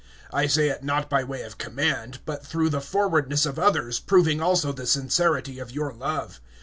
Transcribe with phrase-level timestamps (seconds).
[0.33, 4.41] (8)I say it not by way of command, but through the forwardness of others proving
[4.41, 6.41] also the sincerity of your love.